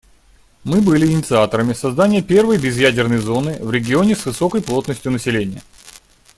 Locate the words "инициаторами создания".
1.05-2.23